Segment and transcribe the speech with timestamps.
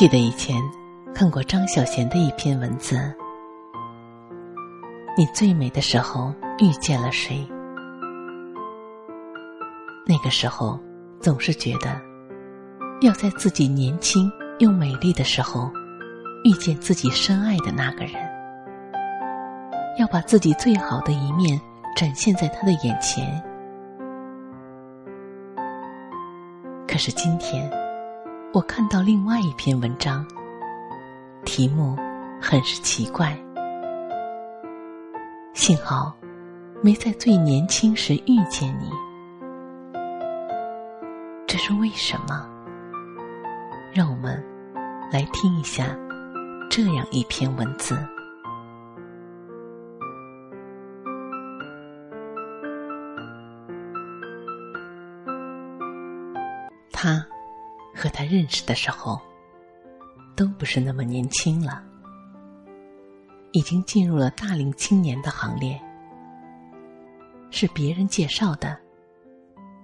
[0.00, 0.56] 记得以前
[1.14, 2.96] 看过张小娴的一篇文字
[5.14, 7.46] ：“你最美的时候遇见了谁？
[10.06, 10.80] 那个时候
[11.20, 12.00] 总是觉得，
[13.02, 15.70] 要在自己年轻又美丽的时候，
[16.44, 18.14] 遇见自己深爱的那个人，
[19.98, 21.60] 要把自己最好的一面
[21.94, 23.38] 展现在他的眼前。
[26.88, 27.70] 可是今天。”
[28.52, 30.26] 我看到另外一篇文章，
[31.44, 31.96] 题目
[32.40, 33.38] 很是奇怪。
[35.54, 36.12] 幸好
[36.82, 38.90] 没在最年轻时遇见你，
[41.46, 42.44] 这是为什么？
[43.94, 44.44] 让我们
[45.12, 45.96] 来听一下
[46.68, 47.96] 这样一篇文字。
[58.00, 59.20] 和他认识的时候，
[60.34, 61.84] 都不是那么年轻了，
[63.52, 65.78] 已经进入了大龄青年的行列。
[67.50, 68.80] 是别人介绍的，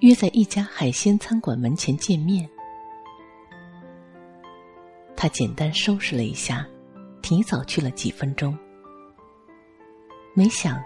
[0.01, 2.49] 约在一家海鲜餐馆门前见面。
[5.15, 6.67] 他简单收拾了一下，
[7.21, 8.57] 提早去了几分钟，
[10.33, 10.83] 没想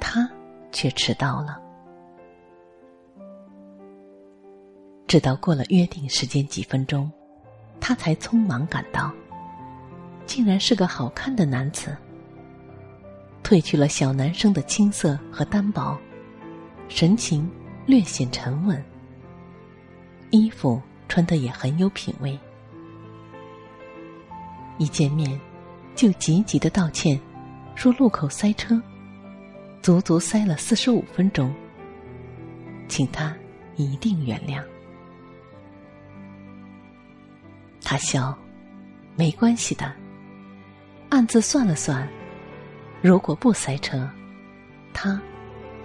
[0.00, 0.26] 他
[0.72, 1.67] 却迟到了。
[5.08, 7.10] 直到过了约定时间几分钟，
[7.80, 9.10] 他才匆忙赶到。
[10.26, 11.96] 竟然是个好看的男子，
[13.42, 15.98] 褪去了小男生的青涩和单薄，
[16.90, 17.50] 神情
[17.86, 18.84] 略显沉稳，
[20.28, 22.38] 衣服穿得也很有品味。
[24.76, 25.40] 一见面，
[25.96, 27.18] 就急急的道歉，
[27.74, 28.78] 说路口塞车，
[29.80, 31.50] 足足塞了四十五分钟，
[32.86, 33.34] 请他
[33.76, 34.62] 一定原谅。
[37.90, 38.36] 他笑，
[39.16, 39.90] 没关系的。
[41.08, 42.06] 暗自算了算，
[43.00, 44.06] 如果不塞车，
[44.92, 45.18] 他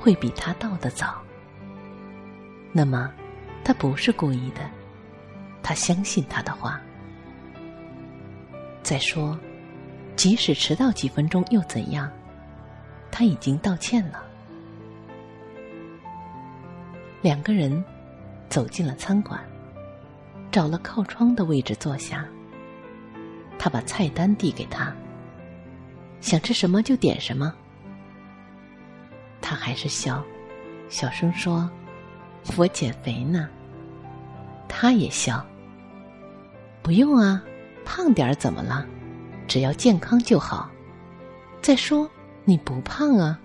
[0.01, 1.21] 会比他到的早。
[2.73, 3.09] 那么，
[3.63, 4.69] 他不是故意的，
[5.63, 6.77] 他相信他的话。
[8.81, 9.39] 再说，
[10.17, 12.11] 即使迟到几分钟又怎样？
[13.11, 14.21] 他已经道歉了。
[17.21, 17.81] 两个人
[18.49, 19.39] 走进了餐馆。
[20.53, 22.25] 找了靠窗的位置坐下。
[23.57, 24.95] 他把菜单递给他，
[26.21, 27.51] 想吃什么就点什么。
[29.41, 30.23] 他还是笑，
[30.89, 31.67] 小声说
[32.55, 33.49] ：“我减肥呢。”
[34.69, 35.43] 他也笑
[36.83, 37.43] ：“不用啊，
[37.83, 38.85] 胖点儿怎么了？
[39.47, 40.69] 只要健康就好。
[41.63, 42.07] 再说
[42.45, 43.39] 你不胖啊。”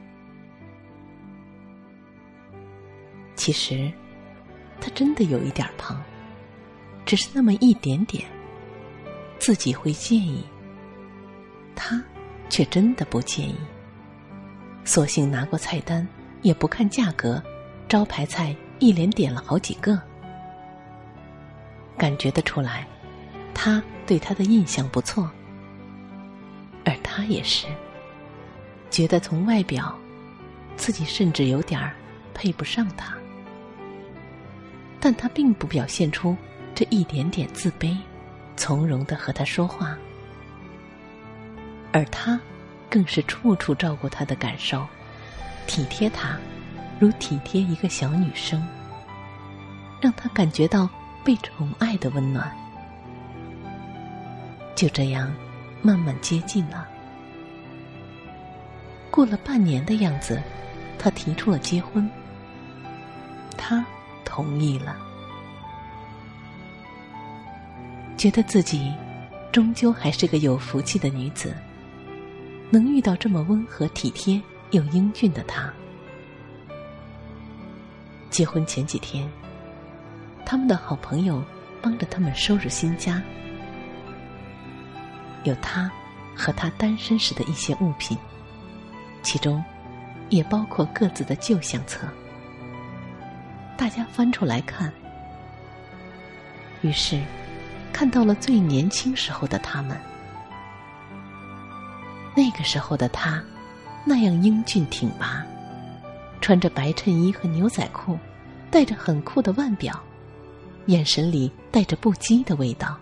[3.35, 3.91] 其实，
[4.79, 5.99] 他真的有一点胖。
[7.09, 8.23] 只是那么一点点，
[9.39, 10.45] 自己会介意，
[11.75, 12.05] 他
[12.51, 13.55] 却真的不介意。
[14.85, 16.07] 索性拿过菜单，
[16.43, 17.43] 也不看价格，
[17.89, 19.99] 招牌菜一连点了好几个。
[21.97, 22.87] 感觉得出来，
[23.55, 25.31] 他对他的印象不错，
[26.85, 27.67] 而他也是，
[28.91, 29.99] 觉得从外表，
[30.77, 31.97] 自己甚至有点儿
[32.35, 33.17] 配不上他，
[35.01, 36.37] 但他并不表现出。
[36.79, 37.97] 这一点点自卑，
[38.57, 39.99] 从容的和他说话，
[41.91, 42.39] 而他
[42.89, 44.87] 更是处处照顾他的感受，
[45.67, 46.39] 体贴他，
[47.01, 48.65] 如体贴一个小女生，
[50.01, 50.89] 让他感觉到
[51.25, 52.57] 被宠爱的温暖。
[54.77, 55.35] 就这样，
[55.83, 56.87] 慢慢接近了。
[59.11, 60.41] 过了半年的样子，
[60.97, 62.09] 他提出了结婚，
[63.57, 63.85] 他
[64.25, 65.08] 同意了。
[68.19, 68.93] 觉得自己
[69.53, 71.55] 终究还是个有福气的女子，
[72.69, 74.43] 能遇到这么温和体贴
[74.73, 75.73] 又英俊的他。
[78.29, 79.31] 结婚前几天，
[80.45, 81.43] 他们的好朋友
[81.81, 83.23] 帮着他们收拾新家，
[85.45, 85.89] 有他
[86.35, 88.19] 和他单身时的一些物品，
[89.23, 89.65] 其中
[90.29, 92.09] 也包括各自的旧相册。
[93.77, 94.93] 大家翻出来看，
[96.83, 97.23] 于是。
[97.93, 99.97] 看到了最年轻时候的他们，
[102.37, 103.43] 那个时候的他，
[104.05, 105.45] 那样英俊挺拔，
[106.41, 108.17] 穿着白衬衣和牛仔裤，
[108.71, 110.01] 戴着很酷的腕表，
[110.87, 112.97] 眼神里带着不羁的味道。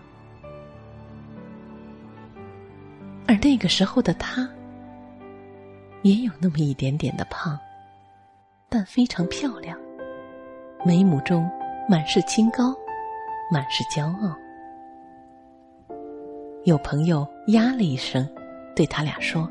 [3.27, 4.49] 而那个时候的他，
[6.01, 7.59] 也有那么一点点的胖，
[8.69, 9.77] 但非常漂亮，
[10.83, 11.47] 眉目中
[11.87, 12.73] 满是清高，
[13.51, 14.35] 满是骄傲。
[16.67, 18.27] 有朋友呀了一声，
[18.75, 19.49] 对他俩说：“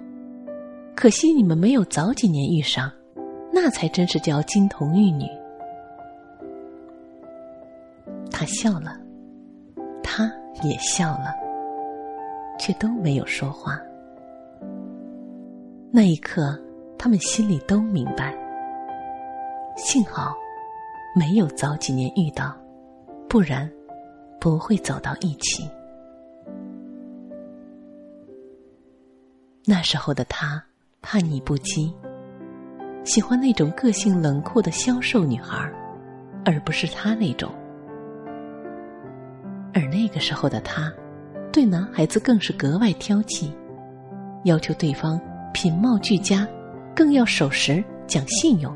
[0.94, 2.92] 可惜你们没有早几年遇上，
[3.50, 5.24] 那才真是叫金童玉女。”
[8.30, 9.00] 他笑了，
[10.02, 10.30] 他
[10.62, 11.34] 也笑了，
[12.58, 13.80] 却都没有说话。
[15.90, 16.54] 那一刻，
[16.98, 18.36] 他们心里都明白，
[19.74, 20.34] 幸好
[21.18, 22.54] 没有早几年遇到，
[23.26, 23.66] 不然
[24.38, 25.66] 不会走到一起。
[29.68, 30.62] 那时候的他
[31.02, 31.92] 叛逆不羁，
[33.02, 35.68] 喜欢那种个性冷酷的消瘦女孩，
[36.44, 37.52] 而不是他那种。
[39.74, 40.92] 而那个时候的他，
[41.52, 43.50] 对男孩子更是格外挑剔，
[44.44, 45.20] 要求对方
[45.52, 46.46] 品貌俱佳，
[46.94, 48.72] 更要守时讲信用。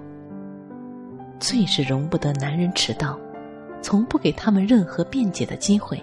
[1.38, 3.16] 最是容不得男人迟到，
[3.80, 6.02] 从不给他们任何辩解的机会。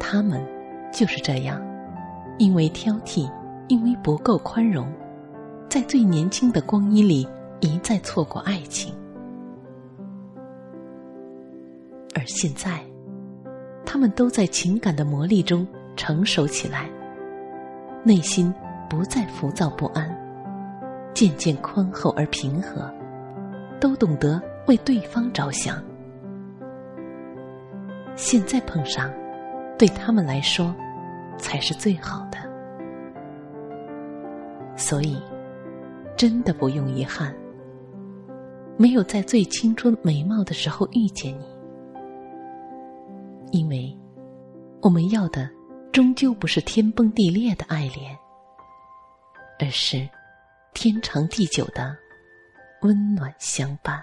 [0.00, 0.42] 他们
[0.90, 1.60] 就是这样。
[2.38, 3.30] 因为挑剔，
[3.68, 4.86] 因为不够宽容，
[5.68, 7.26] 在最年轻的光阴里
[7.60, 8.94] 一再错过爱情。
[12.14, 12.80] 而现在，
[13.84, 15.66] 他们都在情感的磨砺中
[15.96, 16.88] 成熟起来，
[18.02, 18.52] 内心
[18.88, 20.08] 不再浮躁不安，
[21.12, 22.92] 渐渐宽厚而平和，
[23.80, 25.82] 都懂得为对方着想。
[28.16, 29.10] 现在碰上，
[29.78, 30.74] 对他们来说。
[31.38, 32.38] 才是最好的，
[34.76, 35.20] 所以
[36.16, 37.34] 真的不用遗憾，
[38.76, 41.34] 没有在最青春美貌的时候遇见
[43.52, 43.96] 你，因为
[44.80, 45.48] 我们要的
[45.92, 48.16] 终究不是天崩地裂的爱恋，
[49.60, 50.08] 而是
[50.72, 51.96] 天长地久的
[52.82, 54.02] 温暖相伴。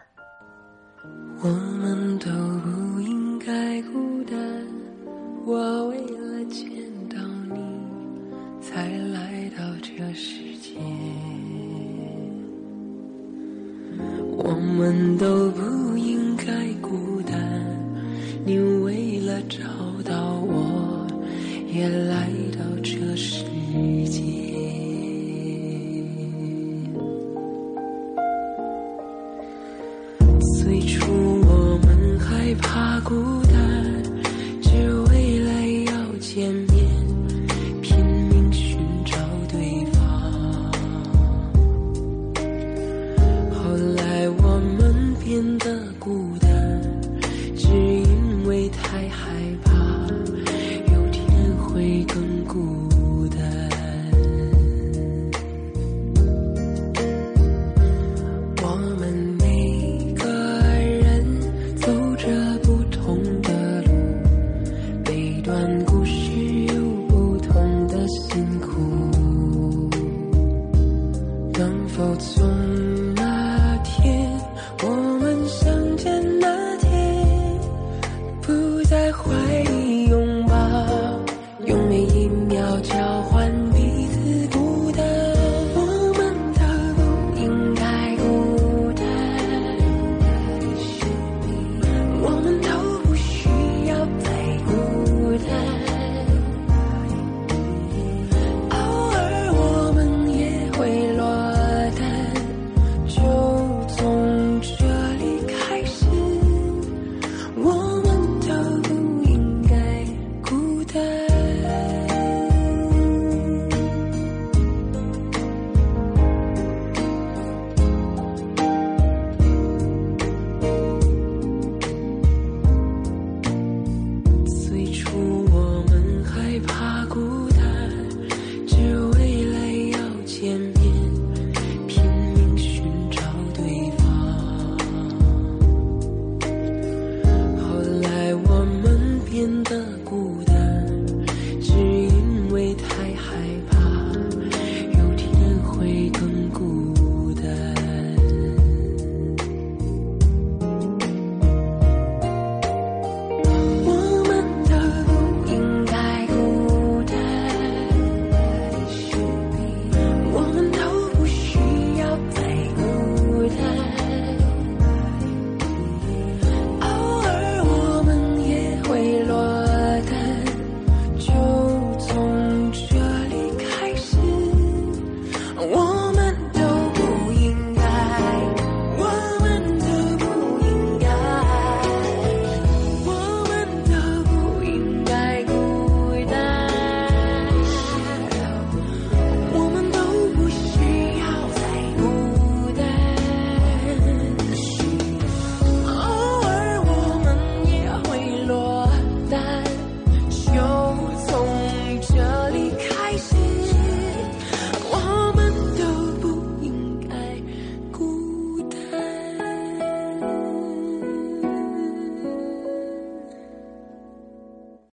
[1.43, 2.29] 我们都
[2.61, 4.37] 不应该孤单，
[5.45, 6.80] 我为了见。
[8.73, 10.71] 才来到这世界，
[14.37, 15.80] 我们都不